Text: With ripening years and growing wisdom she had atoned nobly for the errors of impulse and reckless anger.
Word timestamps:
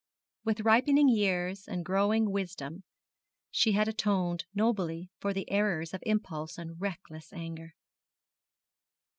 With 0.43 0.61
ripening 0.61 1.09
years 1.09 1.67
and 1.67 1.85
growing 1.85 2.31
wisdom 2.31 2.83
she 3.51 3.73
had 3.73 3.87
atoned 3.87 4.45
nobly 4.51 5.11
for 5.19 5.31
the 5.31 5.47
errors 5.51 5.93
of 5.93 6.01
impulse 6.07 6.57
and 6.57 6.81
reckless 6.81 7.31
anger. 7.31 7.75